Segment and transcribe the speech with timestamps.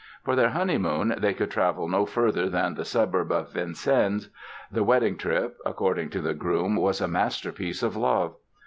[0.25, 4.29] For their honeymoon they could travel no further than the suburb of Vincennes.
[4.71, 8.33] The wedding trip, according to the groom, was "a masterpiece of love".